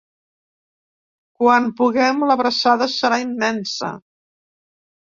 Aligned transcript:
Quan 1.41 1.67
puguem, 1.81 2.27
l’abraçada 2.33 2.91
serà 2.97 3.25
immensa. 3.29 3.97